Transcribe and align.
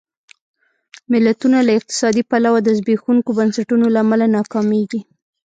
ملتونه 1.11 1.57
له 1.67 1.71
اقتصادي 1.79 2.23
پلوه 2.29 2.59
د 2.63 2.69
زبېښونکو 2.79 3.29
بنسټونو 3.39 3.85
له 3.93 3.99
امله 4.05 4.25
ناکامېږي. 4.37 4.99